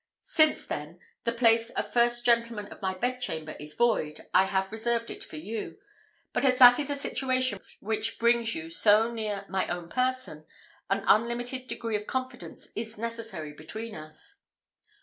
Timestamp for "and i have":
4.21-4.71